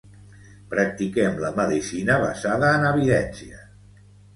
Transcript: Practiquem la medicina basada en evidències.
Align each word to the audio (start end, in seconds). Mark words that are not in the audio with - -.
Practiquem 0.71 1.37
la 1.45 1.53
medicina 1.61 2.19
basada 2.27 2.75
en 2.81 2.91
evidències. 2.97 3.67